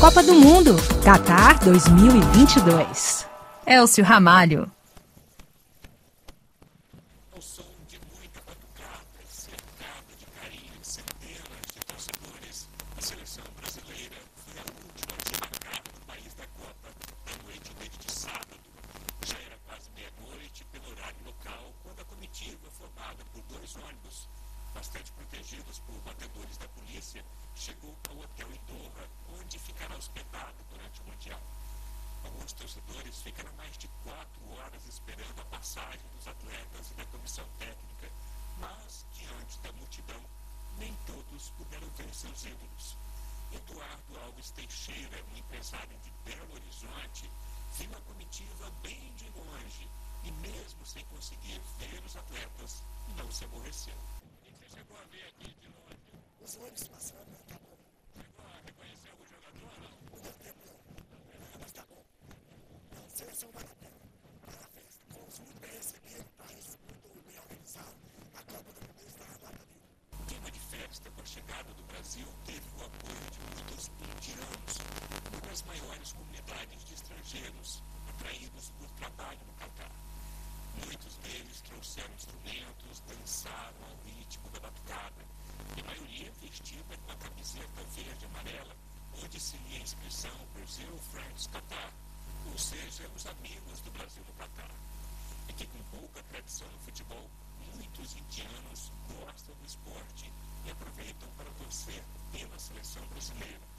Copa 0.00 0.22
do 0.22 0.34
Mundo, 0.34 0.76
Qatar 1.04 1.62
2022. 1.62 3.26
Elcio 3.66 4.02
Ramalho. 4.02 4.66
bastante 24.80 25.12
protegidos 25.12 25.78
por 25.80 25.94
batedores 26.00 26.56
da 26.56 26.66
polícia, 26.68 27.22
chegou 27.54 27.94
ao 28.08 28.16
hotel 28.16 28.48
em 28.50 28.60
Doha, 28.64 29.10
onde 29.38 29.58
ficará 29.58 29.94
hospedado 29.94 30.56
durante 30.70 31.02
o 31.02 31.04
Mundial. 31.04 31.40
Alguns 32.24 32.54
torcedores 32.54 33.20
ficaram 33.20 33.52
mais 33.56 33.76
de 33.76 33.86
quatro 34.02 34.40
horas 34.54 34.86
esperando 34.86 35.38
a 35.38 35.44
passagem 35.44 36.00
dos 36.16 36.26
atletas 36.26 36.92
e 36.92 36.94
da 36.94 37.04
comissão 37.04 37.44
técnica, 37.58 38.10
mas, 38.58 39.04
diante 39.12 39.58
da 39.58 39.70
multidão, 39.72 40.22
nem 40.78 40.94
todos 41.04 41.50
puderam 41.58 41.90
ver 41.90 42.14
seus 42.14 42.46
ídolos. 42.46 42.96
Eduardo 43.52 44.18
Alves 44.24 44.50
Teixeira, 44.52 45.22
um 45.30 45.36
empresário 45.36 45.98
de 45.98 46.10
Belo 46.24 46.54
Horizonte, 46.54 47.30
viu 47.76 47.90
a 47.94 48.00
comitiva 48.00 48.70
bem 48.82 49.12
de 49.16 49.28
longe 49.38 49.90
e, 50.24 50.32
mesmo 50.32 50.86
sem 50.86 51.04
conseguir 51.04 51.60
ver 51.78 52.02
os 52.02 52.16
atletas, 52.16 52.82
não 53.14 53.30
se 53.30 53.44
aborreceu. 53.44 54.19
Chegou 54.90 55.04
a 55.04 55.06
ver 55.06 55.24
aqui 55.28 55.54
de 55.54 55.68
longe? 55.68 55.96
Os 56.42 56.56
ônibus 56.56 56.88
passando, 56.88 57.38
tá 57.46 57.56
bom. 57.62 57.78
Chegou 58.18 58.44
a 58.44 58.58
reconhecer 58.66 59.10
algum 59.10 59.24
jogador 59.24 59.70
ou 59.70 59.80
não? 59.86 59.90
Não 60.10 60.20
deu 60.20 60.32
tempo, 60.32 60.58
não. 60.66 61.60
Mas 61.60 61.72
tá 61.72 61.84
bom. 61.88 62.02
Então, 62.90 63.08
seleção 63.08 63.50
vale 63.52 63.68
a 63.70 63.74
pena. 63.76 64.00
Para 64.42 64.66
a 64.66 64.68
festa. 64.74 65.06
Com 65.14 65.28
os 65.28 65.38
muito 65.38 65.60
bem 65.60 65.70
recebidos, 65.70 66.26
país 66.36 66.78
muito 67.06 67.22
bem 67.22 67.38
organizado, 67.38 67.94
a 68.34 68.42
Copa 68.42 68.72
do 68.72 68.80
Mundo 68.82 69.06
está 69.06 69.24
lá 69.30 69.38
para 69.38 69.52
mim. 69.52 69.80
O 70.10 70.26
clima 70.26 70.50
de 70.50 70.58
festa 70.58 71.10
com 71.12 71.20
a 71.22 71.24
chegada 71.24 71.72
do 71.72 71.82
Brasil 71.84 72.26
teve 72.44 72.68
o 72.74 72.82
apoio 72.82 73.22
de 73.30 73.38
muitos 73.46 73.88
pintianos, 73.94 74.74
uma 75.30 75.40
das 75.46 75.62
maiores 75.62 76.12
comunidades 76.14 76.84
de 76.84 76.94
estrangeiros 76.94 77.82
atraídos 78.08 78.70
por. 78.70 78.79
inscrição 90.00 90.30
por 90.54 90.66
Zero 90.66 90.98
Friends 91.12 91.46
Qatar, 91.48 91.92
ou 92.50 92.58
seja, 92.58 93.06
os 93.14 93.26
amigos 93.26 93.80
do 93.80 93.90
Brasil 93.90 94.22
no 94.26 94.32
Qatar, 94.34 94.70
e 95.48 95.52
que 95.52 95.66
com 95.66 95.98
pouca 95.98 96.22
tradição 96.24 96.66
no 96.68 96.78
futebol, 96.78 97.30
muitos 97.74 98.16
indianos 98.16 98.92
gostam 99.08 99.54
do 99.54 99.66
esporte 99.66 100.32
e 100.64 100.70
aproveitam 100.70 101.28
para 101.36 101.50
torcer 101.50 102.02
pela 102.32 102.58
seleção 102.58 103.06
brasileira. 103.08 103.69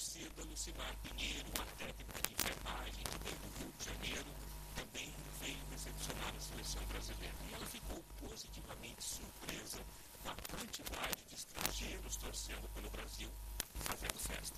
Torcida 0.00 0.42
Lucimar 0.48 0.96
Pinheiro, 1.02 1.46
uma 1.54 1.66
técnica 1.76 2.22
de 2.22 2.32
enfermagem 2.32 3.04
que 3.04 3.18
veio 3.22 3.36
do 3.36 3.58
Rio 3.58 3.72
de 3.76 3.84
Janeiro, 3.84 4.30
também 4.74 5.14
veio 5.42 5.58
recepcionar 5.70 6.34
a 6.34 6.40
seleção 6.40 6.82
brasileira. 6.86 7.34
E 7.50 7.52
ela 7.52 7.66
ficou 7.66 8.02
positivamente 8.18 9.04
surpresa 9.04 9.78
com 10.22 10.30
a 10.30 10.34
quantidade 10.56 11.22
de 11.28 11.34
estrangeiros 11.34 12.16
torcendo 12.16 12.66
pelo 12.74 12.88
Brasil 12.88 13.28
e 13.74 13.78
fazendo 13.80 14.18
festa. 14.20 14.56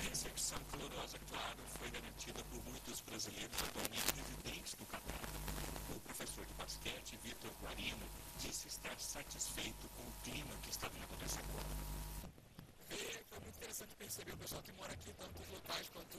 A 0.00 0.02
recepção 0.02 0.58
calorosa, 0.70 1.18
claro, 1.28 1.58
foi 1.78 1.90
garantida 1.90 2.42
por 2.44 2.64
muitos 2.64 3.00
brasileiros 3.02 3.62
atualmente 3.62 4.12
residentes 4.16 4.74
do 4.74 4.86
Catar. 4.86 5.20
O 5.94 6.00
professor 6.00 6.46
de 7.10 7.16
basquete, 7.16 7.16
Vitor 7.22 7.50
Guarino, 7.62 8.06
disse 8.38 8.68
estar 8.68 8.98
satisfeito 8.98 9.88
com 9.88 10.02
o 10.02 10.12
clima 10.22 10.54
que 10.62 10.70
está 10.70 10.88
dentro 10.88 11.16
dessa 11.16 11.42
Copa. 11.42 11.74
Foi 13.28 13.40
muito 13.40 13.56
interessante 13.56 13.94
perceber 13.96 14.32
o 14.32 14.38
pessoal 14.38 14.62
que 14.62 14.72
mora 14.72 14.92
aqui, 14.92 15.12
tanto 15.14 15.42
os 15.42 15.48
locais 15.48 15.88
quanto 15.90 16.18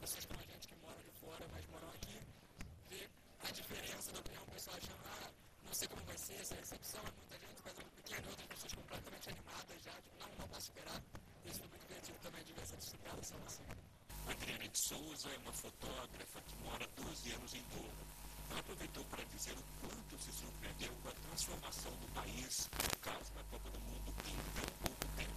pessoas 0.00 0.24
como 0.26 0.40
a 0.40 0.42
gente 0.42 0.68
que 0.68 0.76
mora 0.76 1.00
de 1.02 1.10
fora, 1.20 1.46
mas 1.52 1.66
moram 1.68 1.88
aqui, 1.90 2.20
ver 2.90 3.10
a 3.44 3.50
diferença 3.50 4.12
da 4.12 4.20
opinião. 4.20 4.42
O 4.42 4.50
pessoal 4.52 4.76
achando, 4.76 5.02
ah, 5.06 5.30
não 5.64 5.74
sei 5.74 5.88
como 5.88 6.04
vai 6.04 6.18
ser 6.18 6.34
essa 6.34 6.54
recepção, 6.54 7.00
é 7.00 7.12
muita 7.12 7.38
gente 7.38 7.62
fazendo 7.62 7.90
pequeno, 7.96 8.30
outras 8.30 8.48
pessoas 8.48 8.72
completamente 8.74 9.30
animadas 9.30 9.82
já, 9.84 9.92
tipo, 9.92 10.18
não, 10.18 10.28
não 10.38 10.48
posso 10.48 10.70
esperar. 10.70 11.02
Isso 11.44 11.58
foi 11.58 11.68
muito 11.68 11.86
criativo 11.86 12.18
também 12.22 12.44
de 12.44 12.52
ver 12.52 12.62
essa 12.62 12.76
disciplinação 12.76 13.38
assim. 13.46 13.64
Adriana 14.28 14.68
de 14.68 14.78
Souza 14.78 15.28
é 15.30 15.38
uma 15.38 15.52
fotógrafa 15.52 16.40
que 16.42 16.56
mora 16.56 16.86
12 16.96 17.32
anos 17.32 17.54
em 17.54 17.62
Doha. 17.62 18.17
Aproveitou 18.56 19.04
para 19.04 19.24
dizer 19.24 19.52
o 19.52 19.64
quanto 19.80 20.18
se 20.22 20.32
surpreendeu 20.32 20.92
com 21.02 21.08
a 21.08 21.12
transformação 21.12 21.92
do 21.92 22.06
país, 22.14 22.68
no 22.72 22.98
caso 23.00 23.32
da 23.34 23.42
Copa 23.44 23.70
do 23.70 23.80
Mundo, 23.80 24.14
em 24.26 24.36
tão 24.54 24.68
pouco 24.82 25.06
tempo. 25.16 25.34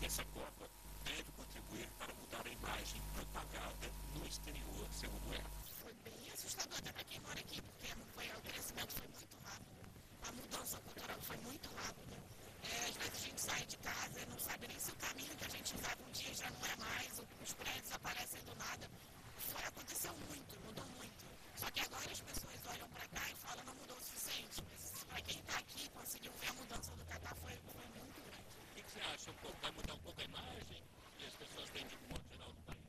E 0.00 0.04
essa 0.06 0.24
Copa 0.26 0.68
deve 1.04 1.24
contribuir 1.32 1.88
para 1.98 2.12
mudar 2.14 2.46
a 2.46 2.50
imagem 2.50 3.02
propagada 3.14 3.90
no 4.14 4.26
exterior, 4.26 4.86
segundo 4.92 5.34
ela. 5.34 5.50
Foi 5.82 5.92
bem 6.04 6.30
assustador 6.32 6.78
até 6.78 6.92
para 6.92 7.04
quem 7.04 7.20
mora 7.20 7.40
aqui, 7.40 7.60
porque 7.60 7.94
foi, 8.14 8.26
o 8.28 8.40
crescimento 8.42 8.92
foi 8.94 9.08
muito 9.08 9.36
rápido. 9.44 9.86
A 10.22 10.32
mudança 10.32 10.78
cultural 10.78 11.20
foi 11.22 11.36
muito 11.38 11.68
rápida. 11.74 12.16
É, 12.62 12.88
às 12.88 12.96
vezes 12.96 13.14
a 13.14 13.26
gente 13.26 13.40
sai 13.40 13.66
de 13.66 13.76
casa 13.78 14.20
e 14.20 14.26
não 14.26 14.38
sabe 14.38 14.66
nem 14.68 14.78
se 14.80 14.90
o 14.90 14.96
caminho 14.96 15.36
que 15.36 15.44
a 15.44 15.48
gente 15.48 15.74
usava 15.76 16.02
um 16.02 16.10
dia 16.12 16.34
já 16.34 16.50
não 16.50 16.66
é 16.66 16.76
mais, 16.76 17.22
os 17.42 17.52
prédios 17.54 17.92
aparecem 17.92 18.42
do 18.44 18.54
nada. 18.56 18.90
Foi, 19.38 19.62
aconteceu 19.64 20.12
muito, 20.28 20.60
mudou 20.64 20.84
muito. 20.96 21.24
Só 21.56 21.70
que 21.70 21.80
agora 21.80 22.10
as 22.10 22.20
pessoas 22.20 22.66
olham 22.66 22.88
para 22.90 23.06
cá 23.08 23.30
e 23.30 23.34
falam 23.36 23.64
não 23.64 23.74
mudou 23.76 23.96
o 23.96 24.00
suficiente. 24.00 24.62
Mas 24.70 25.04
para 25.04 25.22
quem 25.22 25.38
está 25.38 25.58
aqui 25.58 25.88
conseguiu 25.90 26.32
ver 26.40 26.48
a 26.48 26.52
mudança 26.54 26.90
do 26.96 27.04
Catar 27.04 27.34
foi, 27.36 27.52
foi 27.72 27.86
muito 27.86 28.20
grande. 28.26 28.46
O 28.70 28.74
que, 28.74 28.82
que 28.82 28.90
você 28.90 29.00
acha? 29.00 29.30
Um 29.30 29.34
pouco, 29.34 29.56
vai 29.62 29.70
mudar 29.70 29.94
um 29.94 29.98
pouco 29.98 30.20
a 30.20 30.24
imagem 30.24 30.82
e 31.18 31.24
as 31.26 31.34
pessoas 31.34 31.70
têm 31.70 31.86
de 31.86 31.96
modo 32.08 32.24
geral 32.28 32.52
do 32.52 32.62
país? 32.62 32.80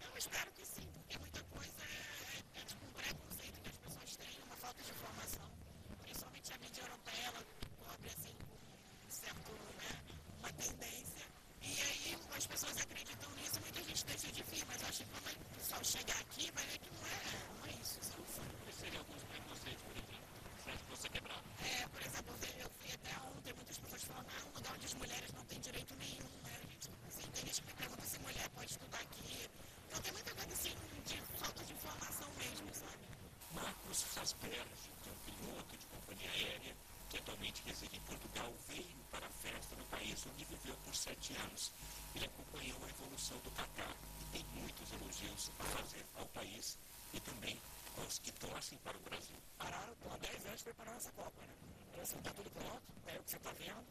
Eu 0.00 0.16
espero 0.16 0.50
que 0.52 0.64
sim, 0.64 0.88
porque 0.94 1.18
muita 1.18 1.42
coisa 1.44 1.82
é, 1.82 2.42
é, 2.56 2.60
é 2.60 2.64
tipo 2.64 2.84
um 2.86 2.92
preconceito 2.92 3.60
que 3.60 3.68
as 3.68 3.76
pessoas 3.76 4.16
têm, 4.16 4.42
uma 4.46 4.56
falta 4.56 4.82
de 4.82 4.90
informação. 4.90 5.50
Principalmente 6.02 6.52
a 6.52 6.58
mídia 6.58 6.82
europeia, 6.82 7.26
ela 7.26 7.44
cobre 7.84 8.08
assim 8.08 8.36
certo, 9.08 9.52
né, 9.78 9.90
uma 10.38 10.52
tendência. 10.52 11.26
E 11.62 11.80
aí 11.80 12.18
as 12.36 12.46
pessoas 12.46 12.76
acreditam 12.78 13.30
nisso, 13.32 13.60
muita 13.60 13.82
gente 13.82 14.04
deixa 14.04 14.32
de 14.32 14.42
vir, 14.42 14.64
mas 14.66 14.82
eu 14.82 14.88
acho 14.88 15.04
que 15.04 15.10
quando 15.10 15.40
o 15.40 15.54
pessoal 15.56 15.84
chegar 15.84 16.18
aqui, 16.20 16.50
vai 16.52 16.64
ver 16.66 16.78
que 16.78 16.90
não 16.90 17.06
é, 17.06 17.20
não 17.58 17.66
é 17.66 17.70
isso. 17.80 17.98
Isso 18.00 18.12
não 18.18 18.24
foi. 18.26 18.44
Quais 18.62 18.76
seriam 18.76 19.00
alguns 19.00 19.22
preconceitos, 19.24 19.82
por 19.82 19.96
exemplo? 19.96 20.24
Você 20.58 20.70
acha 20.70 20.78
que 20.78 20.90
você 20.90 21.08
quebrar? 21.08 21.42
É, 21.62 21.88
por 21.88 22.02
exemplo, 22.02 22.34
eu 22.58 22.70
fui 22.78 22.92
até 22.92 23.12
ontem, 23.28 23.52
muitas 23.54 23.78
pessoas 23.78 24.04
falam, 24.04 24.26
ah, 24.28 24.44
um 24.44 24.56
lugar 24.58 24.74
onde 24.74 24.86
as 24.86 24.94
mulheres 24.94 25.32
não 25.32 25.44
têm 25.46 25.60
direito 25.60 25.94
nenhum. 25.96 26.30
Né? 26.42 26.52
A 26.52 26.66
gente, 26.70 26.90
assim, 27.08 27.30
tem 27.32 27.46
gente 27.46 27.60
que 27.62 27.66
me 27.68 27.74
pergunta 27.74 28.02
se 28.06 28.18
mulher 28.18 28.48
pode 28.50 28.70
estudar 28.70 29.00
aqui. 29.00 29.50
Então 29.88 30.00
tem 30.02 30.12
muita 30.12 30.34
coisa 30.34 30.52
assim, 30.52 30.74
de 31.06 31.16
falta 31.38 31.64
de 31.64 31.72
informação 31.72 32.28
mesmo, 32.36 32.74
sabe? 32.74 33.04
Que 34.24 34.30
é 34.30 35.12
um 35.12 35.16
piloto 35.26 35.76
de 35.76 35.84
companhia 35.84 36.30
aérea, 36.30 36.74
que 37.10 37.18
atualmente 37.18 37.62
reside 37.66 37.94
em 37.94 38.00
Portugal, 38.00 38.50
veio 38.66 38.96
para 39.10 39.26
a 39.26 39.30
festa 39.30 39.76
no 39.76 39.84
país 39.84 40.26
onde 40.26 40.46
viveu 40.46 40.74
por 40.78 40.96
sete 40.96 41.36
anos. 41.36 41.70
Ele 42.14 42.24
acompanhou 42.24 42.78
a 42.86 42.88
evolução 42.88 43.36
do 43.40 43.50
Catar 43.50 43.94
e 44.22 44.24
tem 44.32 44.44
muitos 44.54 44.90
elogios 44.94 45.52
a 45.58 45.64
fazer 45.64 46.06
ao 46.16 46.24
país 46.28 46.78
e 47.12 47.20
também 47.20 47.60
aos 47.98 48.18
que 48.18 48.32
torcem 48.32 48.78
para 48.78 48.96
o 48.96 49.00
Brasil. 49.00 49.36
Pararam 49.58 49.94
há 50.10 50.16
10 50.16 50.46
anos 50.46 50.62
preparando 50.62 50.96
essa 50.96 51.12
Copa, 51.12 51.42
né? 51.42 51.54
Então, 51.90 52.02
assim, 52.02 52.16
tá 52.22 52.30
tudo 52.30 52.50
pronto, 52.50 52.82
é 53.06 53.18
o 53.18 53.22
que 53.24 53.30
você 53.30 53.36
está 53.36 53.52
vendo. 53.52 53.86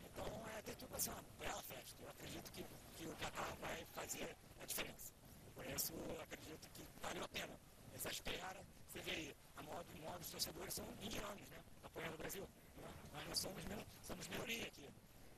Então, 0.00 0.48
é, 0.56 0.62
tem 0.62 0.74
tudo 0.76 0.88
para 0.88 1.00
ser 1.00 1.10
uma 1.10 1.24
bela 1.38 1.62
festa. 1.64 2.02
Eu 2.02 2.08
acredito 2.08 2.50
que, 2.52 2.64
que 2.96 3.04
o 3.04 3.14
Catar 3.16 3.54
vai 3.60 3.84
fazer 3.94 4.34
a 4.58 4.64
diferença. 4.64 5.12
Por 5.54 5.66
isso, 5.66 5.92
acredito 6.22 6.66
que 6.72 6.82
valeu 7.02 7.24
a 7.24 7.28
pena 7.28 7.60
essa 7.94 8.10
espera. 8.10 8.64
Você 8.88 9.00
vê 9.00 9.10
aí, 9.10 9.36
a 9.56 9.62
maior, 9.62 9.84
a 9.88 9.98
maior 10.00 10.18
dos 10.18 10.30
torcedores 10.30 10.74
são 10.74 10.86
indianos, 11.00 11.48
né? 11.48 11.62
Apoiando 11.84 12.14
o 12.14 12.18
Brasil. 12.18 12.48
Né? 12.76 12.88
Nós 13.12 13.26
não 13.26 13.36
somos, 13.36 13.64
somos 14.02 14.28
maioria 14.28 14.66
aqui. 14.66 14.88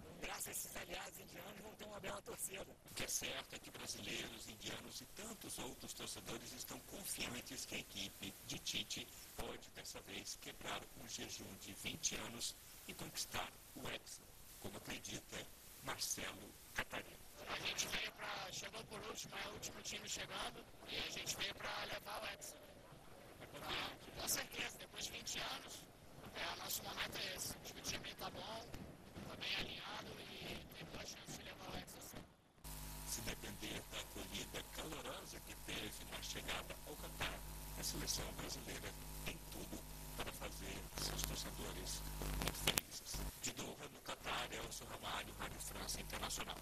Então, 0.00 0.18
graças 0.20 0.48
a 0.48 0.50
esses 0.50 0.76
aliados 0.76 1.18
indianos, 1.20 1.60
vão 1.60 1.72
ter 1.74 1.84
uma 1.84 2.00
bela 2.00 2.20
torcida. 2.22 2.66
O 2.90 2.94
que 2.94 3.04
é 3.04 3.08
certo 3.08 3.54
é 3.54 3.58
que 3.58 3.70
brasileiros, 3.70 4.48
indianos 4.48 5.00
e 5.00 5.04
tantos 5.06 5.58
outros 5.58 5.92
torcedores 5.92 6.52
estão 6.52 6.78
confiantes 6.80 7.64
que 7.64 7.74
a 7.76 7.78
equipe 7.78 8.34
de 8.46 8.58
Tite 8.58 9.06
pode, 9.36 9.70
dessa 9.70 10.00
vez, 10.02 10.36
quebrar 10.40 10.80
um 11.02 11.08
jejum 11.08 11.52
de 11.60 11.72
20 11.74 12.16
anos 12.16 12.56
e 12.86 12.94
conquistar 12.94 13.52
o 13.76 13.88
Hexa, 13.88 14.22
como 14.60 14.76
acredita 14.78 15.46
Marcelo 15.84 16.50
Catarina. 16.74 17.16
A 17.48 17.58
gente 17.60 17.88
veio 17.88 18.12
para. 18.12 18.52
Chegou 18.52 18.84
por 18.84 19.00
último, 19.06 19.34
é 19.36 19.48
o 19.48 19.52
último 19.52 19.82
time 19.82 20.08
chegando, 20.08 20.64
e 20.88 20.96
a 20.96 21.10
gente 21.10 21.36
veio 21.36 21.54
para 21.54 21.84
levar 21.84 22.22
o 22.22 22.26
Hexa. 22.26 22.56
Com 24.20 24.28
certeza, 24.28 24.78
depois 24.78 25.04
de 25.04 25.12
20 25.12 25.38
anos, 25.38 25.84
é, 26.34 26.54
o 26.54 26.56
nosso 26.62 26.82
momento 26.82 27.16
é 27.16 27.36
esse. 27.36 27.54
Acho 27.62 27.72
que 27.74 27.80
o 27.80 27.82
time 27.82 28.10
está 28.10 28.30
bom, 28.30 28.64
está 29.22 29.36
bem 29.36 29.56
alinhado 29.56 30.20
e 30.20 30.66
tem 30.74 30.84
boa 30.86 31.06
chance 31.06 31.38
de 31.38 31.42
levar 31.44 31.70
o 31.70 31.76
Hexa 31.78 32.00
sim. 32.00 32.22
Se 33.06 33.20
depender 33.22 33.82
da 33.90 34.00
acolhida 34.00 34.62
calorosa 34.76 35.40
que 35.40 35.54
teve 35.66 36.04
na 36.10 36.22
chegada 36.22 36.76
ao 36.86 36.96
Catar, 36.96 37.40
a 37.78 37.82
seleção 37.82 38.26
brasileira 38.34 38.92
tem 39.24 39.38
tudo 39.50 39.82
para 40.16 40.32
fazer 40.32 40.76
seus 41.00 41.22
torcedores 41.22 42.02
muito 42.42 42.58
felizes. 42.58 43.16
De 43.40 43.52
Doha, 43.52 43.88
no 43.92 44.00
Catar, 44.02 44.52
Elcio 44.52 44.86
Ramalho, 44.86 45.34
Rádio 45.38 45.60
França 45.60 46.00
Internacional. 46.00 46.56